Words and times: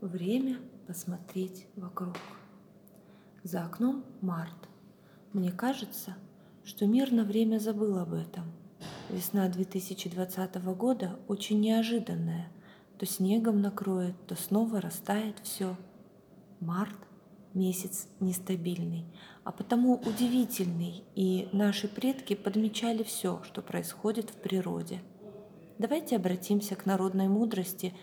Время 0.00 0.56
посмотреть 0.86 1.66
вокруг. 1.76 2.16
За 3.42 3.66
окном 3.66 4.02
март. 4.22 4.68
Мне 5.34 5.52
кажется, 5.52 6.16
что 6.64 6.86
мир 6.86 7.12
на 7.12 7.24
время 7.24 7.58
забыл 7.58 7.98
об 7.98 8.14
этом. 8.14 8.44
Весна 9.10 9.46
2020 9.48 10.54
года 10.74 11.20
очень 11.28 11.60
неожиданная. 11.60 12.50
То 12.98 13.04
снегом 13.04 13.60
накроет, 13.60 14.14
то 14.26 14.36
снова 14.36 14.80
растает 14.80 15.38
все. 15.42 15.76
Март– 16.60 16.96
месяц 17.54 18.08
нестабильный, 18.20 19.04
а 19.44 19.52
потому 19.52 19.96
удивительный, 19.96 21.04
и 21.14 21.50
наши 21.52 21.88
предки 21.88 22.34
подмечали 22.34 23.02
все, 23.02 23.42
что 23.44 23.60
происходит 23.60 24.30
в 24.30 24.34
природе. 24.34 25.02
Давайте 25.78 26.16
обратимся 26.16 26.74
к 26.74 26.86
народной 26.86 27.28
мудрости 27.28 27.94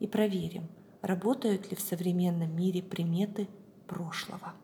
и 0.00 0.08
проверим, 0.08 0.68
работают 1.04 1.70
ли 1.70 1.76
в 1.76 1.80
современном 1.80 2.56
мире 2.56 2.82
приметы 2.82 3.46
прошлого. 3.86 4.54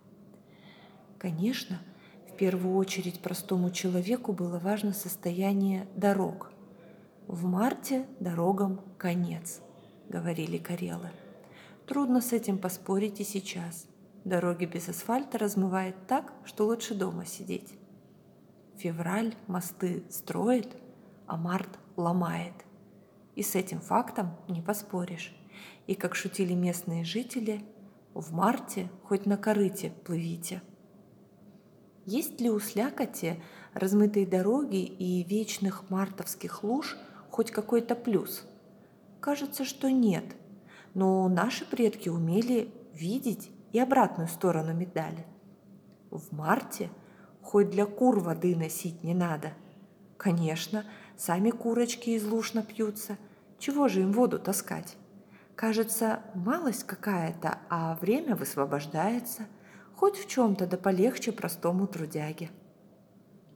Конечно, 1.18 1.78
в 2.28 2.36
первую 2.36 2.76
очередь 2.76 3.20
простому 3.20 3.70
человеку 3.70 4.32
было 4.32 4.58
важно 4.58 4.94
состояние 4.94 5.86
дорог. 5.96 6.50
В 7.26 7.44
марте 7.44 8.06
дорогам 8.20 8.80
конец, 8.96 9.60
говорили 10.08 10.56
карелы. 10.56 11.10
Трудно 11.86 12.22
с 12.22 12.32
этим 12.32 12.56
поспорить 12.56 13.20
и 13.20 13.24
сейчас. 13.24 13.86
Дороги 14.24 14.64
без 14.64 14.88
асфальта 14.88 15.36
размывает 15.36 16.06
так, 16.06 16.32
что 16.44 16.66
лучше 16.66 16.94
дома 16.94 17.26
сидеть. 17.26 17.74
Февраль 18.78 19.34
мосты 19.46 20.04
строит, 20.08 20.74
а 21.26 21.36
март 21.36 21.78
ломает. 21.96 22.54
И 23.36 23.42
с 23.42 23.54
этим 23.54 23.80
фактом 23.80 24.34
не 24.48 24.62
поспоришь. 24.62 25.36
И, 25.86 25.94
как 25.94 26.14
шутили 26.14 26.54
местные 26.54 27.04
жители, 27.04 27.62
в 28.14 28.32
марте 28.32 28.90
хоть 29.04 29.26
на 29.26 29.36
корыте 29.36 29.92
плывите– 30.04 30.62
есть 32.06 32.40
ли 32.40 32.50
у 32.50 32.58
слякоти, 32.58 33.40
размытой 33.74 34.26
дороги 34.26 34.82
и 34.82 35.22
вечных 35.22 35.90
мартовских 35.90 36.64
луж 36.64 36.96
хоть 37.30 37.50
какой-то 37.50 37.94
плюс? 37.94 38.44
Кажется, 39.20 39.64
что 39.64 39.90
нет. 39.90 40.24
Но 40.94 41.28
наши 41.28 41.64
предки 41.64 42.08
умели 42.08 42.72
видеть 42.94 43.50
и 43.72 43.78
обратную 43.78 44.28
сторону 44.28 44.74
медали. 44.74 45.24
В 46.10 46.32
марте 46.32 46.90
хоть 47.42 47.70
для 47.70 47.86
кур 47.86 48.18
воды 48.18 48.56
носить 48.56 49.04
не 49.04 49.14
надо. 49.14 49.52
Конечно, 50.16 50.84
сами 51.16 51.50
курочки 51.50 52.10
из 52.10 52.26
луж 52.26 52.54
напьются. 52.54 53.18
Чего 53.60 53.86
же 53.86 54.00
им 54.00 54.12
воду 54.12 54.38
таскать? 54.40 54.96
Кажется, 55.60 56.20
малость 56.34 56.84
какая-то, 56.84 57.58
а 57.68 57.94
время 58.00 58.34
высвобождается– 58.34 59.42
хоть 60.00 60.16
в 60.16 60.26
чем-то 60.26 60.66
да 60.66 60.78
полегче 60.78 61.30
простому 61.30 61.86
трудяге. 61.86 62.48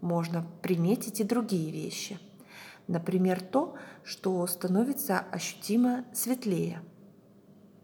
Можно 0.03 0.45
приметить 0.61 1.21
и 1.21 1.25
другие 1.25 1.71
вещи. 1.71 2.19
Например, 2.87 3.41
то, 3.41 3.77
что 4.03 4.47
становится 4.47 5.19
ощутимо 5.19 6.05
светлее. 6.13 6.83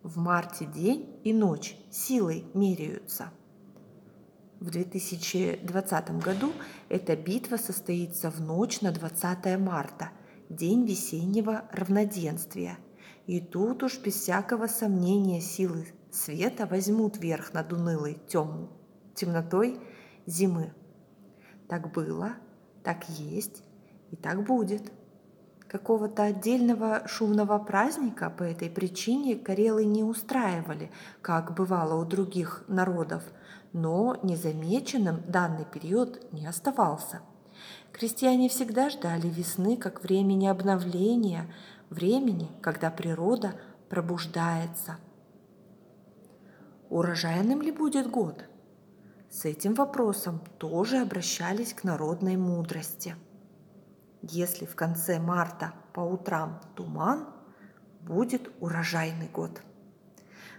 В 0.03 0.19
марте 0.19 0.67
день 0.67 1.19
и 1.25 1.33
ночь 1.33 1.75
силой 1.91 2.45
меряются. 2.53 3.31
В 4.61 4.69
2020 4.69 6.11
году 6.23 6.53
эта 6.91 7.17
битва 7.17 7.57
состоится 7.57 8.31
в 8.31 8.43
ночь 8.43 8.83
на 8.83 8.93
20 8.93 9.59
марта, 9.59 10.11
день 10.51 10.87
весеннего 10.87 11.65
равноденствия. 11.73 12.77
И 13.31 13.39
тут 13.41 13.85
уж 13.85 14.01
без 14.01 14.15
всякого 14.15 14.67
сомнения 14.67 15.41
силы 15.41 15.87
света 16.11 16.67
возьмут 16.67 17.17
верх 17.19 17.53
над 17.55 17.73
унылой 17.73 18.19
тем, 18.27 18.69
темнотой 19.15 19.79
зимы. 20.27 20.75
Так 21.69 21.93
было, 21.93 22.33
так 22.83 23.09
есть 23.09 23.63
и 24.11 24.17
так 24.17 24.43
будет. 24.43 24.91
Какого-то 25.69 26.25
отдельного 26.25 27.07
шумного 27.07 27.61
праздника 27.61 28.31
по 28.31 28.43
этой 28.43 28.69
причине 28.69 29.37
карелы 29.37 29.85
не 29.85 30.03
устраивали, 30.03 30.91
как 31.23 31.55
бывало 31.55 32.03
у 32.03 32.05
других 32.05 32.65
народов, 32.67 33.23
но 33.73 34.19
незамеченным 34.25 35.23
данный 35.29 35.67
период 35.67 36.33
не 36.33 36.49
оставался. 36.49 37.21
Крестьяне 37.93 38.49
всегда 38.49 38.91
ждали 38.91 39.29
весны 39.29 39.77
как 39.77 40.03
времени 40.03 40.47
обновления, 40.47 41.53
времени, 41.91 42.51
когда 42.63 42.91
природа 42.91 43.55
пробуждается– 43.89 44.97
урожайным 46.91 47.63
ли 47.63 47.71
будет 47.71 48.11
год? 48.11 48.45
С 49.31 49.45
этим 49.45 49.75
вопросом 49.75 50.43
тоже 50.59 50.99
обращались 50.99 51.73
к 51.73 51.85
народной 51.85 52.37
мудрости. 52.37 53.15
Если 54.23 54.67
в 54.67 54.75
конце 54.75 55.21
марта 55.21 55.73
по 55.95 56.01
утрам 56.01 56.61
туман, 56.75 57.29
будет 58.01 58.51
урожайный 58.61 59.29
год. 59.29 59.63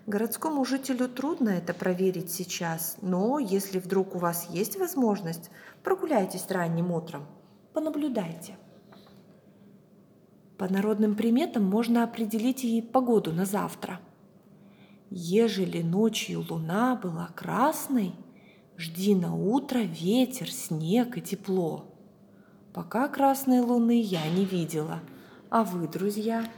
Городскому 0.07 0.65
жителю 0.65 1.09
трудно 1.09 1.49
это 1.49 1.73
проверить 1.73 2.31
сейчас, 2.31 2.97
но 3.01 3.37
если 3.37 3.77
вдруг 3.77 4.15
у 4.15 4.19
вас 4.19 4.47
есть 4.49 4.77
возможность, 4.77 5.51
прогуляйтесь 5.83 6.49
ранним 6.49 6.91
утром, 6.91 7.27
понаблюдайте. 7.73 8.57
По 10.61 10.71
народным 10.71 11.15
приметам 11.15 11.65
можно 11.65 12.03
определить 12.03 12.63
и 12.63 12.83
погоду 12.83 13.33
на 13.33 13.45
завтра– 13.45 13.99
Ежели 15.13 15.81
ночью 15.81 16.45
луна 16.49 16.95
была 16.95 17.27
красной, 17.35 18.13
жди 18.77 19.13
на 19.13 19.35
утро 19.35 19.79
ветер, 19.79 20.49
снег 20.49 21.17
и 21.17 21.21
тепло. 21.21 21.93
Пока 22.73 23.09
красной 23.09 23.59
луны 23.59 24.01
я 24.01 24.25
не 24.29 24.45
видела. 24.45 25.01
А 25.49 25.65
вы, 25.65 25.89
друзья? 25.89 26.49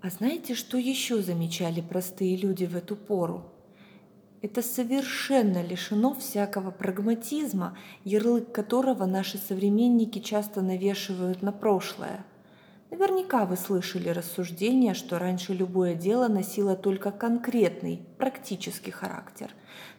А 0.00 0.08
знаете, 0.08 0.54
что 0.54 0.78
еще 0.78 1.20
замечали 1.20 1.80
простые 1.80 2.36
люди 2.36 2.64
в 2.64 2.76
эту 2.76 2.94
пору? 2.94 3.53
Это 4.44 4.60
совершенно 4.60 5.62
лишено 5.62 6.12
всякого 6.12 6.70
прагматизма, 6.70 7.78
ярлык 8.04 8.52
которого 8.52 9.06
наши 9.06 9.38
современники 9.38 10.18
часто 10.18 10.60
навешивают 10.60 11.40
на 11.42 11.52
прошлое– 11.52 12.24
Наверняка 12.96 13.44
вы 13.44 13.56
слышали 13.56 14.08
рассуждение, 14.08 14.94
что 14.94 15.18
раньше 15.18 15.52
любое 15.52 15.96
дело 15.96 16.28
носило 16.28 16.76
только 16.76 17.10
конкретный, 17.10 18.06
практический 18.18 18.92
характер. 18.92 19.50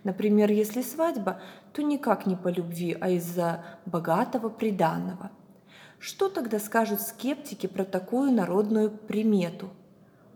Например, 0.06 0.50
если 0.50 0.82
свадьба, 0.82 1.42
то 1.74 1.82
никак 1.82 2.26
не 2.26 2.38
по 2.38 2.48
любви, 2.48 2.96
а 3.02 3.10
из-за 3.10 3.66
богатого 3.86 4.48
приданного. 4.48 5.32
Что 6.00 6.30
тогда 6.30 6.58
скажут 6.58 7.02
скептики 7.02 7.68
про 7.68 7.84
такую 7.84 8.32
народную 8.32 8.90
примету? 8.90 9.72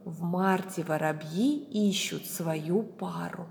В 0.03 0.22
марте 0.24 0.84
воробьи 0.84 1.59
ищут 1.90 2.25
свою 2.25 2.84
пару. 2.84 3.48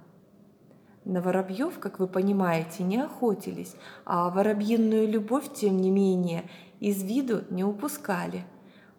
На 1.09 1.21
воробьев, 1.21 1.81
как 1.81 1.99
вы 1.99 2.07
понимаете, 2.07 2.85
не 2.85 2.99
охотились, 2.99 3.75
а 4.05 4.31
воробьиную 4.31 5.09
любовь, 5.09 5.53
тем 5.53 5.79
не 5.79 5.91
менее, 5.91 6.45
из 6.79 7.03
виду 7.03 7.43
не 7.51 7.65
упускали– 7.65 8.45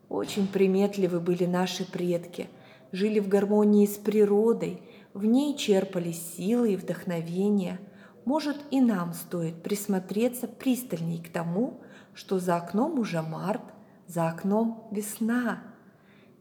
очень 0.10 0.48
приметливы 0.48 1.20
были 1.20 1.46
наши 1.46 1.90
предки, 1.90 2.50
жили 2.92 3.20
в 3.20 3.28
гармонии 3.28 3.86
с 3.86 3.96
природой, 3.98 4.82
в 5.14 5.24
ней 5.26 5.56
черпали 5.56 6.12
силы 6.12 6.74
и 6.74 6.78
вдохновение. 6.78 7.80
Может, 8.26 8.58
и 8.72 8.82
нам 8.82 9.14
стоит 9.14 9.62
присмотреться 9.62 10.48
пристальней 10.48 11.20
к 11.20 11.30
тому, 11.30 11.82
что 12.14 12.40
за 12.40 12.58
окном 12.58 13.00
уже 13.00 13.22
март, 13.22 13.62
за 14.08 14.28
окном 14.28 14.88
весна. 14.92 15.62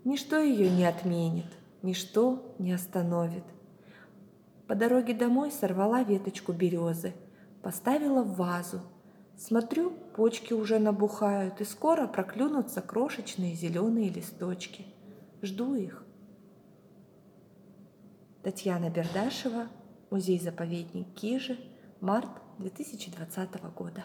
Ничто 0.04 0.38
ее 0.38 0.70
не 0.70 0.86
отменит, 0.86 1.46
ничто 1.82 2.54
не 2.58 2.72
остановит. 2.72 3.44
По 4.68 4.76
дороге 4.76 5.14
домой 5.14 5.50
сорвала 5.50 6.04
веточку 6.04 6.52
березы, 6.52 7.14
поставила 7.62 8.22
в 8.22 8.36
вазу– 8.36 8.82
Смотрю, 9.38 9.92
почки 10.16 10.52
уже 10.52 10.80
набухают, 10.80 11.60
и 11.60 11.64
скоро 11.64 12.08
проклюнутся 12.08 12.82
крошечные 12.82 13.54
зеленые 13.54 14.08
листочки. 14.08 14.84
Жду 15.42 15.76
их. 15.76 16.04
Татьяна 18.42 18.90
Бердашева, 18.90 19.68
музей-заповедник 20.10 21.14
Кижи, 21.14 21.56
март 22.00 22.30
2020 22.58 23.62
года. 23.76 24.02